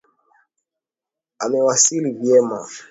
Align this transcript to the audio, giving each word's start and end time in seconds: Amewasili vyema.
Amewasili 1.43 2.11
vyema. 2.11 2.67